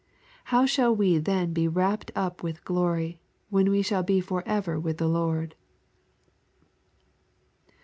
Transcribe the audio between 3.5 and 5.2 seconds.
when we shall be forever with the